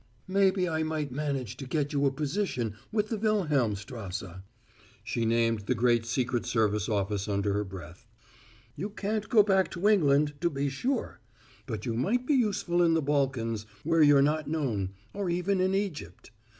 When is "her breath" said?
7.53-8.07